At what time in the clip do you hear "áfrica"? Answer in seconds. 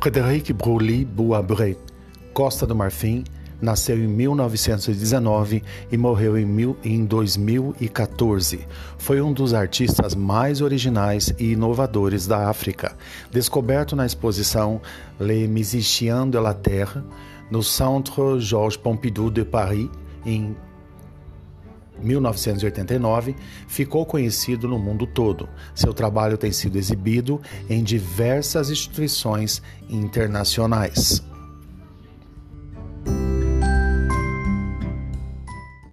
12.48-12.96